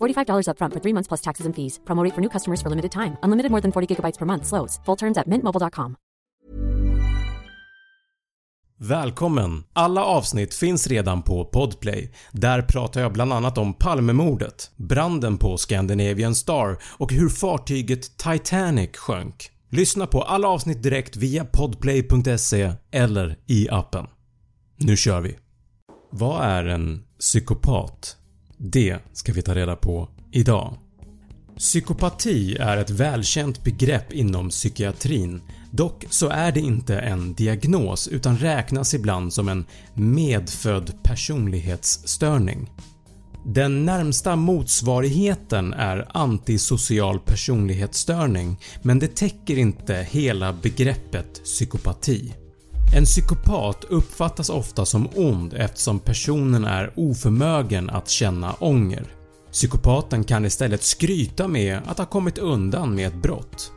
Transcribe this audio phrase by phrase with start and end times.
[0.00, 1.78] $45 upfront for three months plus taxes and fees.
[1.84, 3.16] Promo rate for new customers for limited time.
[3.22, 4.46] Unlimited more than 40 gigabytes per month.
[4.46, 4.80] Slows.
[4.86, 5.96] Full terms at mintmobile.com.
[8.78, 9.64] Välkommen!
[9.72, 12.12] Alla avsnitt finns redan på Podplay.
[12.32, 18.96] Där pratar jag bland annat om Palmemordet, branden på Scandinavian Star och hur fartyget Titanic
[18.96, 19.50] sjönk.
[19.70, 24.06] Lyssna på alla avsnitt direkt via podplay.se eller i appen.
[24.76, 25.38] Nu kör vi!
[26.10, 28.16] Vad är en psykopat?
[28.58, 30.74] Det ska vi ta reda på idag.
[31.58, 35.40] Psykopati är ett välkänt begrepp inom psykiatrin
[35.76, 42.70] Dock så är det inte en diagnos utan räknas ibland som en medfödd personlighetsstörning.
[43.44, 52.34] Den närmsta motsvarigheten är antisocial personlighetsstörning men det täcker inte hela begreppet psykopati.
[52.94, 59.06] En psykopat uppfattas ofta som ond eftersom personen är oförmögen att känna ånger.
[59.52, 63.72] Psykopaten kan istället skryta med att ha kommit undan med ett brott.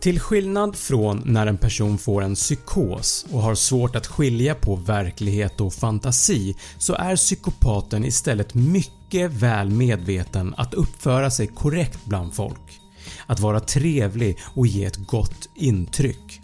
[0.00, 4.76] Till skillnad från när en person får en psykos och har svårt att skilja på
[4.76, 12.34] verklighet och fantasi så är psykopaten istället mycket väl medveten att uppföra sig korrekt bland
[12.34, 12.80] folk,
[13.26, 16.40] att vara trevlig och ge ett gott intryck.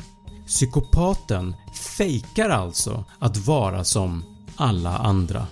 [0.46, 1.54] Psykopaten
[1.96, 4.24] fejkar alltså att vara som
[4.56, 5.46] alla andra.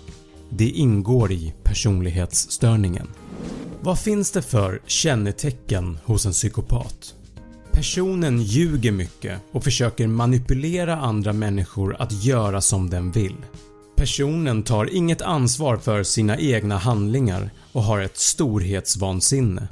[0.50, 3.08] Det ingår i personlighetsstörningen.
[3.80, 7.14] Vad finns det för kännetecken hos en psykopat?
[7.72, 13.36] Personen ljuger mycket och försöker manipulera andra människor att göra som den vill.
[13.96, 19.68] Personen tar inget ansvar för sina egna handlingar och har ett storhetsvansinne.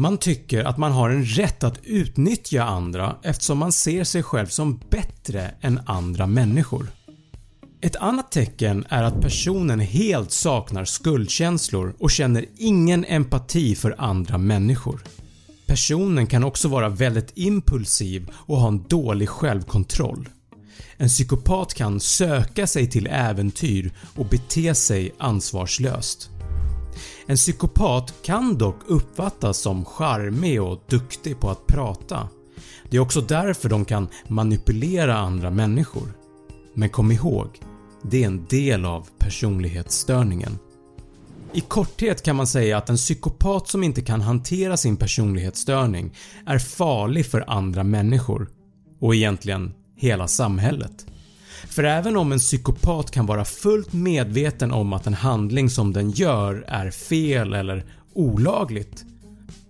[0.00, 4.46] Man tycker att man har en rätt att utnyttja andra eftersom man ser sig själv
[4.46, 6.86] som bättre än andra människor.
[7.80, 14.38] Ett annat tecken är att personen helt saknar skuldkänslor och känner ingen empati för andra
[14.38, 15.02] människor.
[15.66, 20.28] Personen kan också vara väldigt impulsiv och ha en dålig självkontroll.
[20.96, 26.30] En psykopat kan söka sig till äventyr och bete sig ansvarslöst.
[27.30, 32.28] En psykopat kan dock uppfattas som charmig och duktig på att prata.
[32.90, 36.12] Det är också därför de kan manipulera andra människor.
[36.74, 37.48] Men kom ihåg,
[38.02, 40.58] det är en del av personlighetsstörningen.
[41.52, 46.14] I korthet kan man säga att en psykopat som inte kan hantera sin personlighetsstörning
[46.46, 48.48] är farlig för andra människor
[49.00, 51.06] och egentligen hela samhället.
[51.68, 56.10] För även om en psykopat kan vara fullt medveten om att en handling som den
[56.10, 57.84] gör är fel eller
[58.14, 59.04] olagligt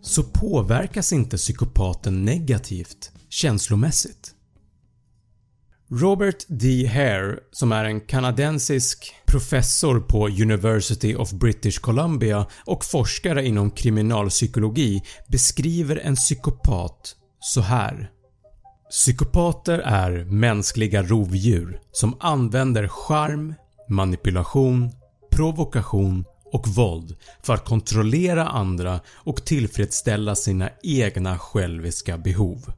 [0.02, 4.34] så påverkas inte psykopaten negativt känslomässigt.
[5.92, 6.86] Robert D.
[6.86, 15.02] Hare som är en kanadensisk professor på University of British Columbia och forskare inom kriminalpsykologi
[15.28, 18.10] beskriver en psykopat så här.
[18.90, 23.54] Psykopater är mänskliga rovdjur som använder charm,
[23.88, 24.90] manipulation,
[25.30, 32.72] provokation och våld för att kontrollera andra och tillfredsställa sina egna själviska behov.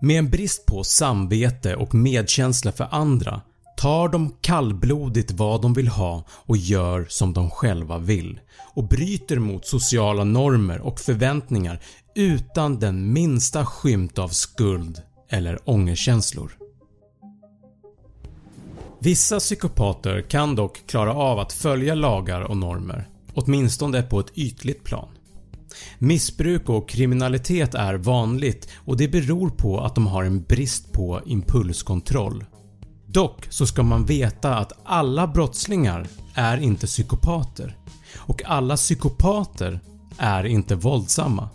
[0.00, 3.40] Med en brist på samvete och medkänsla för andra
[3.76, 8.40] tar de kallblodigt vad de vill ha och gör som de själva vill
[8.74, 11.80] och bryter mot sociala normer och förväntningar
[12.14, 15.02] utan den minsta skymt av skuld
[15.32, 16.52] eller ångerkänslor.
[18.98, 24.84] Vissa psykopater kan dock klara av att följa lagar och normer, åtminstone på ett ytligt
[24.84, 25.08] plan.
[25.98, 31.20] Missbruk och kriminalitet är vanligt och det beror på att de har en brist på
[31.26, 32.44] impulskontroll.
[33.06, 37.76] Dock så ska man veta att alla brottslingar är inte psykopater
[38.16, 39.80] och alla psykopater
[40.18, 41.48] är inte våldsamma.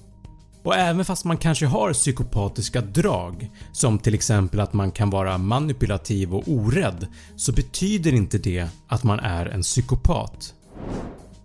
[0.68, 5.38] Och även fast man kanske har psykopatiska drag som till exempel att man kan vara
[5.38, 10.54] manipulativ och orädd så betyder inte det att man är en psykopat.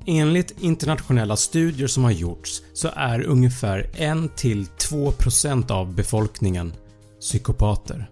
[0.07, 6.73] Enligt internationella studier som har gjorts så är ungefär 1-2% av befolkningen
[7.21, 8.11] psykopater.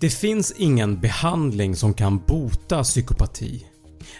[0.00, 3.66] Det finns ingen behandling som kan bota psykopati.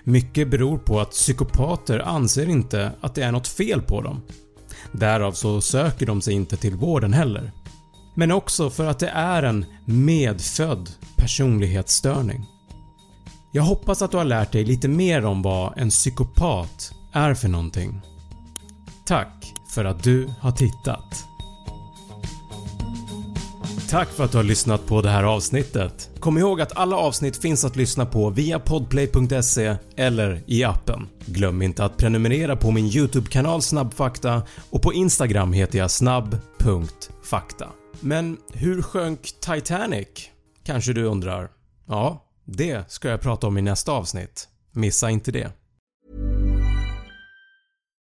[0.05, 4.23] Mycket beror på att psykopater anser inte att det är något fel på dem.
[4.93, 7.53] Därav så söker de sig inte till vården heller.
[8.15, 12.47] Men också för att det är en medfödd personlighetsstörning.
[13.53, 17.49] Jag hoppas att du har lärt dig lite mer om vad en psykopat är för
[17.49, 18.01] någonting.
[19.05, 21.25] Tack för att du har tittat.
[23.93, 26.11] Tack för att du har lyssnat på det här avsnittet.
[26.21, 31.09] Kom ihåg att alla avsnitt finns att lyssna på via podplay.se eller i appen.
[31.27, 37.69] Glöm inte att prenumerera på min YouTube-kanal Snabbfakta och på Instagram heter jag snabb.fakta.
[38.01, 40.09] Men hur sjönk Titanic?
[40.65, 41.49] Kanske du undrar?
[41.89, 44.49] Ja, det ska jag prata om i nästa avsnitt.
[44.73, 45.53] Missa inte det.